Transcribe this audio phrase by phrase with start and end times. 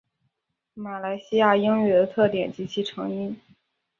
[0.73, 3.39] 马来西亚英语的特点及其成因